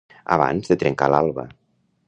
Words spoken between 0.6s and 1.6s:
de trencar l'alba.